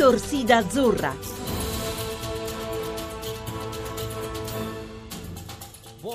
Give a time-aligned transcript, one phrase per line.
[0.00, 1.39] Torsida Azzurra.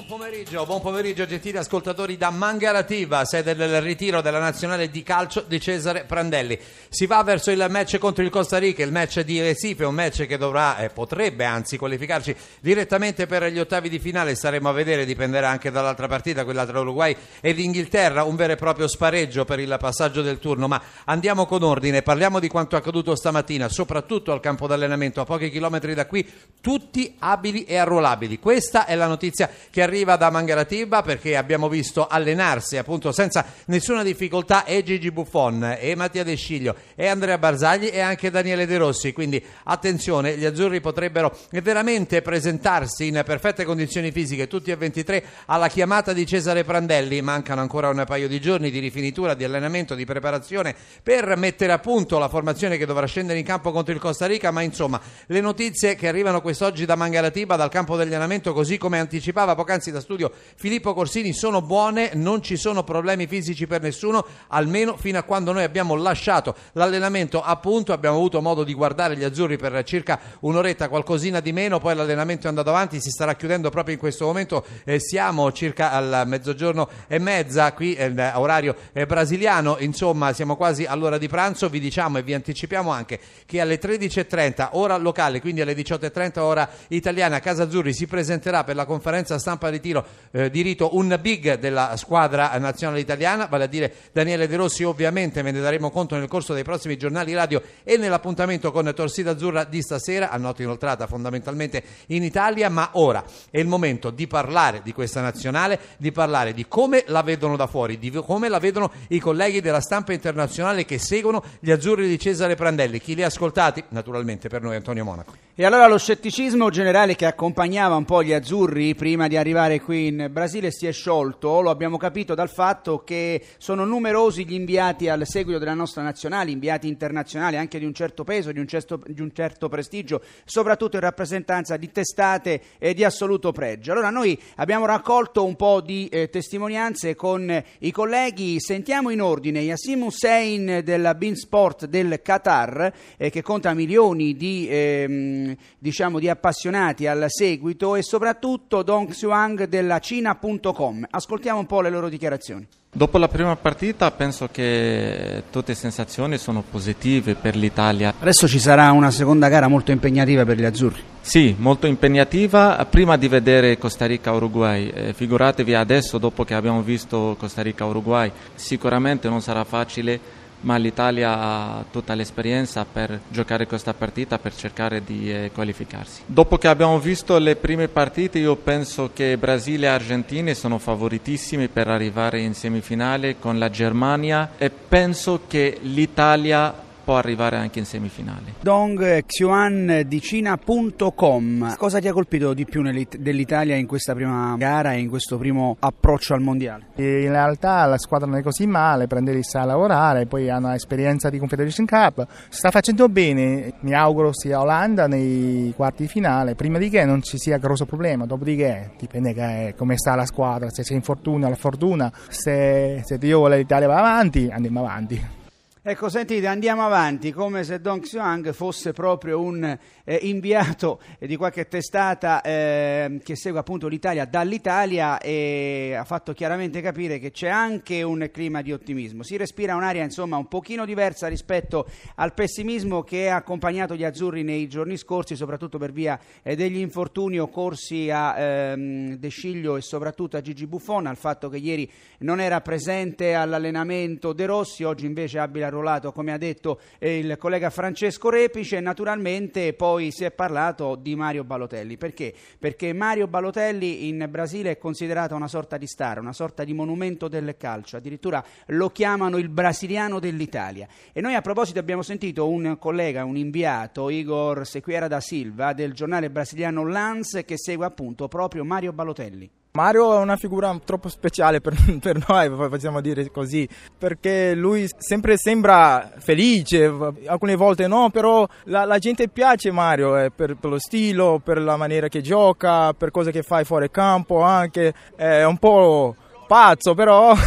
[0.07, 5.43] Buon pomeriggio, buon pomeriggio gentili ascoltatori da Mangarativa, sede del ritiro della nazionale di calcio
[5.47, 6.59] di Cesare Prandelli.
[6.89, 10.27] Si va verso il match contro il Costa Rica, il match di Recife, un match
[10.27, 14.73] che dovrà e eh, potrebbe anzi qualificarci direttamente per gli ottavi di finale, staremo a
[14.73, 19.43] vedere, dipenderà anche dall'altra partita, quella tra Uruguay ed Inghilterra, un vero e proprio spareggio
[19.43, 24.31] per il passaggio del turno, ma andiamo con ordine, parliamo di quanto accaduto stamattina, soprattutto
[24.31, 26.31] al campo d'allenamento a pochi chilometri da qui,
[26.61, 28.37] tutti abili e arruolabili.
[28.37, 34.03] Questa è la notizia che arriva da Mangaratiba perché abbiamo visto allenarsi appunto senza nessuna
[34.03, 38.77] difficoltà e Gigi Buffon e Mattia De Sciglio e Andrea Barzagli e anche Daniele De
[38.77, 39.13] Rossi.
[39.13, 45.69] Quindi attenzione gli azzurri potrebbero veramente presentarsi in perfette condizioni fisiche tutti e 23 alla
[45.69, 47.21] chiamata di Cesare Prandelli.
[47.21, 51.79] Mancano ancora un paio di giorni di rifinitura di allenamento di preparazione per mettere a
[51.79, 55.41] punto la formazione che dovrà scendere in campo contro il Costa Rica ma insomma le
[55.41, 59.99] notizie che arrivano quest'oggi da Mangaratiba dal campo dell'allenamento così come anticipava poc'anzi poc'anzi da
[59.99, 60.31] studio.
[60.55, 65.51] Filippo Corsini sono buone, non ci sono problemi fisici per nessuno, almeno fino a quando
[65.51, 70.19] noi abbiamo lasciato l'allenamento a punto, abbiamo avuto modo di guardare gli azzurri per circa
[70.41, 74.25] un'oretta, qualcosina di meno, poi l'allenamento è andato avanti, si starà chiudendo proprio in questo
[74.25, 80.55] momento, eh, siamo circa al mezzogiorno e mezza qui, eh, orario eh, brasiliano, insomma siamo
[80.55, 85.41] quasi all'ora di pranzo, vi diciamo e vi anticipiamo anche che alle 13.30 ora locale,
[85.41, 90.05] quindi alle 18.30 ora italiana, Casa Azzurri si presenterà per la conferenza stampa a ritiro
[90.31, 94.83] eh, di rito un big della squadra nazionale italiana, vale a dire Daniele De Rossi,
[94.83, 99.31] ovviamente ve ne daremo conto nel corso dei prossimi giornali radio e nell'appuntamento con Torsida
[99.31, 104.27] Azzurra di stasera, a notte inoltrata fondamentalmente in Italia, ma ora è il momento di
[104.27, 108.59] parlare di questa nazionale, di parlare di come la vedono da fuori, di come la
[108.59, 112.99] vedono i colleghi della stampa internazionale che seguono gli azzurri di Cesare Prandelli.
[112.99, 113.83] Chi li ha ascoltati?
[113.89, 115.33] Naturalmente per noi Antonio Monaco.
[115.57, 120.07] E allora lo scetticismo generale che accompagnava un po' gli azzurri prima di arrivare qui
[120.07, 125.09] in Brasile si è sciolto, lo abbiamo capito dal fatto che sono numerosi gli inviati
[125.09, 129.01] al seguito della nostra nazionale, inviati internazionali anche di un certo peso, di un certo,
[129.05, 133.91] di un certo prestigio, soprattutto in rappresentanza di testate e di assoluto pregio.
[133.91, 139.59] Allora noi abbiamo raccolto un po' di eh, testimonianze con i colleghi, sentiamo in ordine
[139.59, 144.67] Yassim Hussein della Bean Sport del Qatar eh, che conta milioni di...
[144.69, 151.07] Eh, diciamo, di appassionati al seguito e soprattutto Dong Xuang della Cina.com.
[151.09, 152.67] Ascoltiamo un po' le loro dichiarazioni.
[152.97, 158.13] Dopo la prima partita penso che tutte le sensazioni sono positive per l'Italia.
[158.17, 161.01] Adesso ci sarà una seconda gara molto impegnativa per gli azzurri.
[161.19, 162.85] Sì, molto impegnativa.
[162.89, 169.27] Prima di vedere Costa Rica-Uruguay, eh, figuratevi adesso dopo che abbiamo visto Costa Rica-Uruguay, sicuramente
[169.27, 175.31] non sarà facile ma l'Italia ha tutta l'esperienza per giocare questa partita per cercare di
[175.31, 176.23] eh, qualificarsi.
[176.25, 181.67] Dopo che abbiamo visto le prime partite io penso che Brasile e Argentina sono favoritissimi
[181.67, 187.85] per arrivare in semifinale con la Germania e penso che l'Italia può arrivare anche in
[187.85, 188.55] semifinale.
[188.59, 194.93] Dong Xuan di Cina.com, cosa ti ha colpito di più dell'Italia in questa prima gara
[194.93, 196.87] e in questo primo approccio al mondiale?
[196.95, 201.37] In realtà la squadra non è così male, Prandelli sa lavorare, poi hanno esperienza di
[201.37, 206.89] Confederation Cup, sta facendo bene, mi auguro sia Olanda nei quarti di finale, prima di
[206.89, 210.95] che non ci sia grosso problema, dopodiché dipende che, come sta la squadra, se c'è
[210.95, 215.43] infortunio la fortuna, se, se Dio vuole l'Italia va avanti, andiamo avanti.
[215.87, 219.63] Ecco, sentite, andiamo avanti come se Dong Xiang fosse proprio un
[220.03, 226.81] eh, inviato di qualche testata eh, che segue appunto l'Italia dall'Italia e ha fatto chiaramente
[226.81, 229.21] capire che c'è anche un clima di ottimismo.
[229.21, 231.85] Si respira un'aria insomma un pochino diversa rispetto
[232.15, 236.79] al pessimismo che ha accompagnato gli azzurri nei giorni scorsi, soprattutto per via eh, degli
[236.79, 241.87] infortuni occorsi a ehm, De Sciglio e soprattutto a Gigi Buffon, al fatto che ieri
[242.21, 247.17] non era presente all'allenamento De Rossi, oggi invece abile a arruolato, come ha detto eh,
[247.17, 251.97] il collega Francesco Repice, naturalmente poi si è parlato di Mario Balotelli.
[251.97, 252.33] Perché?
[252.57, 257.27] Perché Mario Balotelli in Brasile è considerato una sorta di star, una sorta di monumento
[257.27, 260.87] del calcio, addirittura lo chiamano il brasiliano dell'Italia.
[261.11, 265.93] E noi a proposito abbiamo sentito un collega, un inviato, Igor Sequiera da Silva, del
[265.93, 269.49] giornale brasiliano Lance, che segue appunto proprio Mario Balotelli.
[269.75, 273.67] Mario è una figura troppo speciale per, per, noi, possiamo dire così,
[273.97, 276.91] perché lui sempre sembra felice,
[277.27, 281.61] alcune volte no, però la, la gente piace Mario eh, per, per, lo stile, per
[281.61, 286.15] la maniera che gioca, per cose che fa fuori campo anche, è un po'
[286.47, 287.35] pazzo però...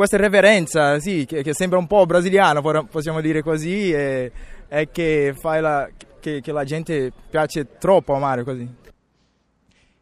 [0.00, 4.32] questa reverenza, sì, che, che, sembra un po' brasiliano, possiamo dire così, e
[4.66, 5.90] è che, la,
[6.20, 8.66] che, che la gente piace troppo a Mario così.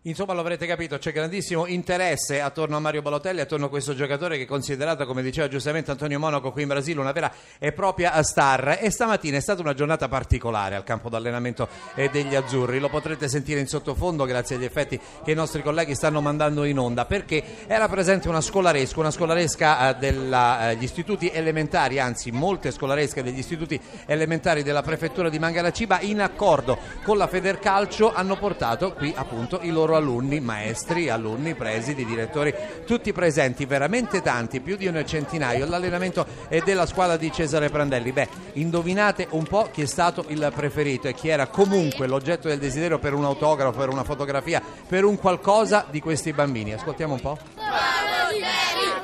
[0.08, 4.38] Insomma, lo avrete capito, c'è grandissimo interesse attorno a Mario Balotelli, attorno a questo giocatore
[4.38, 8.22] che è considerato, come diceva giustamente Antonio Monaco qui in Brasile, una vera e propria
[8.22, 8.78] star.
[8.80, 12.78] E stamattina è stata una giornata particolare al campo d'allenamento eh, degli azzurri.
[12.78, 16.78] Lo potrete sentire in sottofondo grazie agli effetti che i nostri colleghi stanno mandando in
[16.78, 22.70] onda, perché era presente una scolaresca, una scolaresca eh, degli eh, istituti elementari, anzi molte
[22.70, 28.94] scolaresche degli istituti elementari della prefettura di Mangalaciba, in accordo con la Federcalcio hanno portato
[28.94, 32.54] qui appunto i loro alunni, maestri, alunni, presidi, direttori,
[32.86, 35.66] tutti presenti, veramente tanti, più di un centinaio.
[35.66, 38.12] L'allenamento è della squadra di Cesare Prandelli.
[38.12, 42.58] Beh, indovinate un po' chi è stato il preferito e chi era comunque l'oggetto del
[42.58, 46.72] desiderio per un autografo, per una fotografia, per un qualcosa di questi bambini.
[46.72, 47.38] Ascoltiamo un po'.
[47.54, 48.44] Balotelli,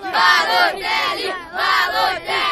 [0.00, 2.44] Balotelli, Balotelli.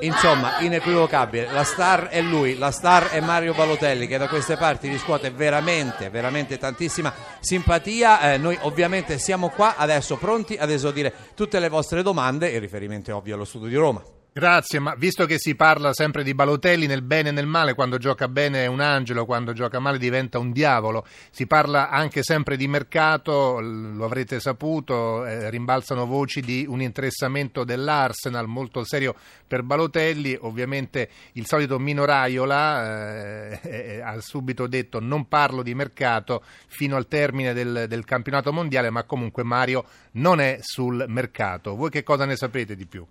[0.00, 4.88] Insomma, inequivocabile, la star è lui, la star è Mario Balotelli che da queste parti
[4.88, 8.32] riscuote veramente, veramente tantissima simpatia.
[8.32, 13.10] Eh, noi ovviamente siamo qua adesso pronti ad esodire tutte le vostre domande, il riferimento
[13.10, 14.15] è ovvio allo studio di Roma.
[14.36, 17.96] Grazie, ma visto che si parla sempre di Balotelli nel bene e nel male, quando
[17.96, 22.58] gioca bene è un angelo, quando gioca male diventa un diavolo, si parla anche sempre
[22.58, 29.14] di mercato, lo avrete saputo, eh, rimbalzano voci di un interessamento dell'Arsenal molto serio
[29.46, 36.44] per Balotelli, ovviamente il solito Mino Raiola eh, ha subito detto non parlo di mercato
[36.66, 41.74] fino al termine del, del campionato mondiale, ma comunque Mario non è sul mercato.
[41.74, 43.06] Voi che cosa ne sapete di più?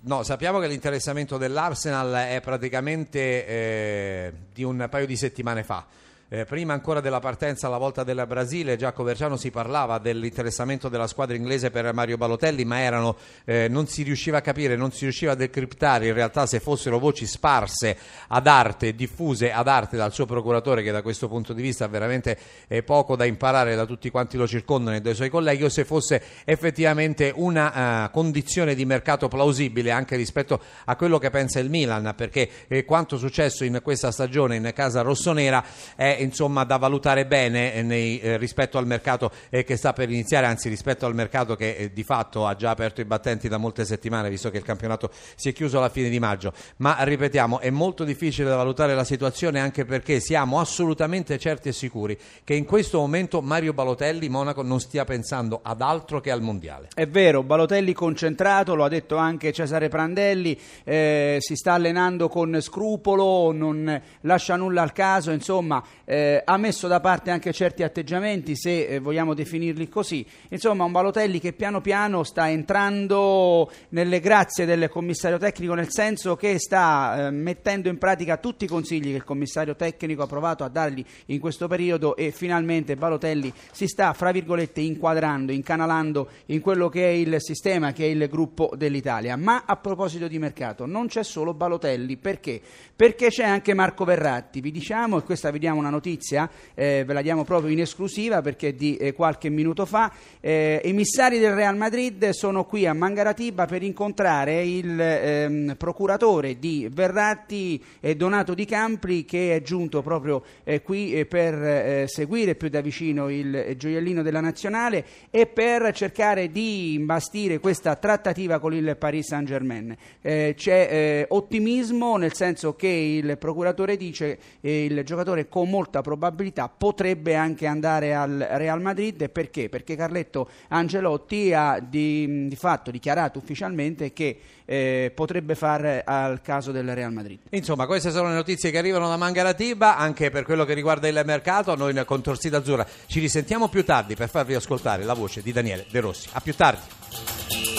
[0.00, 5.86] No, sappiamo che l'interessamento dell'Arsenal è praticamente eh, di un paio di settimane fa.
[6.30, 10.90] Eh, prima ancora della partenza alla volta del Brasile, già a Coverciano si parlava dell'interessamento
[10.90, 13.16] della squadra inglese per Mario Balotelli, ma erano,
[13.46, 16.98] eh, non si riusciva a capire, non si riusciva a decriptare in realtà se fossero
[16.98, 17.96] voci sparse
[18.26, 22.36] ad arte, diffuse ad arte dal suo procuratore, che da questo punto di vista veramente
[22.66, 25.86] eh, poco da imparare da tutti quanti lo circondano e dai suoi colleghi, o se
[25.86, 31.70] fosse effettivamente una uh, condizione di mercato plausibile anche rispetto a quello che pensa il
[31.70, 35.64] Milan, perché eh, quanto successo in questa stagione in casa rossonera
[35.96, 40.10] è insomma da valutare bene eh, nei, eh, rispetto al mercato eh, che sta per
[40.10, 43.58] iniziare, anzi rispetto al mercato che eh, di fatto ha già aperto i battenti da
[43.58, 46.52] molte settimane, visto che il campionato si è chiuso alla fine di maggio.
[46.76, 51.72] Ma ripetiamo, è molto difficile da valutare la situazione anche perché siamo assolutamente certi e
[51.72, 56.42] sicuri che in questo momento Mario Balotelli Monaco non stia pensando ad altro che al
[56.42, 56.88] mondiale.
[56.94, 62.60] È vero, Balotelli concentrato, lo ha detto anche Cesare Prandelli, eh, si sta allenando con
[62.60, 68.56] scrupolo, non lascia nulla al caso, insomma eh, ha messo da parte anche certi atteggiamenti,
[68.56, 70.24] se eh, vogliamo definirli così.
[70.48, 76.34] Insomma, un Balotelli che piano piano sta entrando nelle grazie del commissario tecnico, nel senso
[76.34, 80.64] che sta eh, mettendo in pratica tutti i consigli che il commissario tecnico ha provato
[80.64, 86.62] a dargli in questo periodo e finalmente Balotelli si sta, fra virgolette, inquadrando, incanalando in
[86.62, 89.36] quello che è il sistema, che è il gruppo dell'Italia.
[89.36, 92.62] Ma a proposito di mercato, non c'è solo Balotelli, perché?
[92.96, 97.12] Perché c'è anche Marco Verratti, vi diciamo, e questa vediamo una notizia notizia, eh, ve
[97.12, 100.10] la diamo proprio in esclusiva perché di eh, qualche minuto fa.
[100.40, 106.88] Eh, emissari del Real Madrid sono qui a Mangaratiba per incontrare il ehm, procuratore di
[106.90, 107.82] Verratti,
[108.16, 112.80] Donato Di Campri, che è giunto proprio eh, qui eh, per eh, seguire più da
[112.80, 119.26] vicino il gioiellino della nazionale e per cercare di imbastire questa trattativa con il Paris
[119.26, 119.96] Saint Germain.
[120.20, 126.68] c'è ottimismo nel senso che il procuratore dice che il giocatore con molto molta probabilità
[126.68, 129.70] potrebbe anche andare al Real Madrid perché?
[129.70, 136.72] Perché Carletto Angelotti ha di, di fatto dichiarato ufficialmente che eh, potrebbe fare al caso
[136.72, 137.38] del Real Madrid.
[137.50, 141.20] Insomma, queste sono le notizie che arrivano da Mangaratiba anche per quello che riguarda il
[141.24, 141.74] mercato.
[141.74, 145.86] Noi con Torsida Azzurra ci risentiamo più tardi per farvi ascoltare la voce di Daniele
[145.90, 146.28] De Rossi.
[146.32, 147.77] A più tardi.